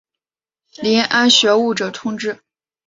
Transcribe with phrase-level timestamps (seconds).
[0.77, 2.39] 遴谙学务者充之。